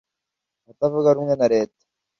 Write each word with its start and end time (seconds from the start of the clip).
Abatavuga 0.63 1.15
rumwe 1.15 1.33
na 1.37 1.47
Leta 1.53 1.81